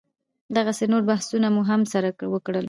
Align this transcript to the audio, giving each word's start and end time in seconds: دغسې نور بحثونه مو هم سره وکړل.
دغسې 0.55 0.85
نور 0.91 1.01
بحثونه 1.09 1.47
مو 1.55 1.61
هم 1.69 1.81
سره 1.93 2.09
وکړل. 2.33 2.59